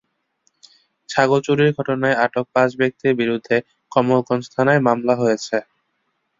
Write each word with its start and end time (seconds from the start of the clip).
ছাগল 1.09 1.39
চুরির 1.45 1.71
ঘটনায় 1.77 2.19
আটক 2.23 2.45
পাঁচ 2.53 2.69
ব্যক্তির 2.79 3.13
বিরুদ্ধে 3.21 3.55
কমলগঞ্জ 3.91 4.43
থানায় 4.53 4.81
মামলা 4.87 5.13
হয়েছে। 5.21 5.57